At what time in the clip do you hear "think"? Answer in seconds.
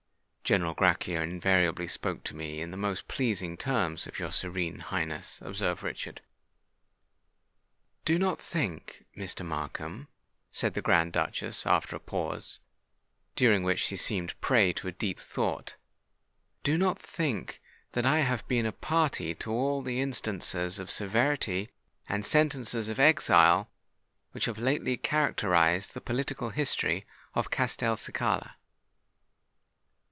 8.37-9.05, 16.99-17.61